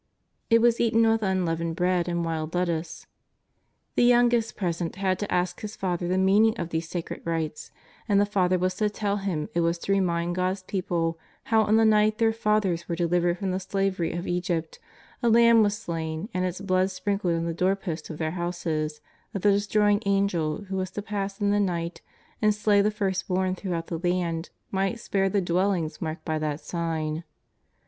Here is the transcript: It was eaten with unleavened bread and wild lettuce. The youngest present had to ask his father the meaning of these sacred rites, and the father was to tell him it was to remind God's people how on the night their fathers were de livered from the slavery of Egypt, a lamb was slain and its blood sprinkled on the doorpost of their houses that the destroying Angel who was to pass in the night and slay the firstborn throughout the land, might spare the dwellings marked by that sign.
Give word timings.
It 0.49 0.61
was 0.61 0.79
eaten 0.81 1.07
with 1.07 1.21
unleavened 1.21 1.75
bread 1.75 2.07
and 2.07 2.25
wild 2.25 2.55
lettuce. 2.55 3.05
The 3.93 4.01
youngest 4.03 4.55
present 4.57 4.95
had 4.95 5.19
to 5.19 5.31
ask 5.31 5.61
his 5.61 5.75
father 5.75 6.07
the 6.07 6.17
meaning 6.17 6.59
of 6.59 6.69
these 6.69 6.89
sacred 6.89 7.21
rites, 7.23 7.69
and 8.09 8.19
the 8.19 8.25
father 8.25 8.57
was 8.57 8.73
to 8.77 8.89
tell 8.89 9.17
him 9.17 9.47
it 9.53 9.59
was 9.59 9.77
to 9.77 9.91
remind 9.91 10.33
God's 10.33 10.63
people 10.63 11.19
how 11.53 11.61
on 11.65 11.75
the 11.75 11.85
night 11.85 12.17
their 12.17 12.33
fathers 12.33 12.89
were 12.89 12.95
de 12.95 13.05
livered 13.07 13.37
from 13.37 13.51
the 13.51 13.59
slavery 13.59 14.11
of 14.11 14.25
Egypt, 14.25 14.79
a 15.21 15.29
lamb 15.29 15.61
was 15.61 15.77
slain 15.77 16.29
and 16.33 16.45
its 16.45 16.61
blood 16.61 16.89
sprinkled 16.89 17.35
on 17.35 17.45
the 17.45 17.53
doorpost 17.53 18.09
of 18.09 18.17
their 18.17 18.31
houses 18.31 19.01
that 19.33 19.43
the 19.43 19.51
destroying 19.51 20.01
Angel 20.07 20.63
who 20.63 20.77
was 20.77 20.89
to 20.89 21.03
pass 21.03 21.39
in 21.39 21.51
the 21.51 21.59
night 21.59 22.01
and 22.41 22.55
slay 22.55 22.81
the 22.81 22.89
firstborn 22.89 23.53
throughout 23.53 23.85
the 23.85 23.99
land, 23.99 24.49
might 24.71 24.99
spare 24.99 25.29
the 25.29 25.41
dwellings 25.41 26.01
marked 26.01 26.25
by 26.25 26.39
that 26.39 26.59
sign. 26.59 27.23